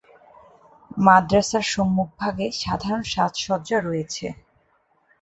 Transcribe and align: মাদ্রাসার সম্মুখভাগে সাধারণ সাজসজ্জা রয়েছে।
মাদ্রাসার 0.97 1.65
সম্মুখভাগে 1.73 2.47
সাধারণ 2.61 3.03
সাজসজ্জা 3.13 3.77
রয়েছে। 3.79 4.25